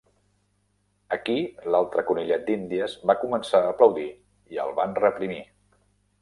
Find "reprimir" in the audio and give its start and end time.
5.05-5.41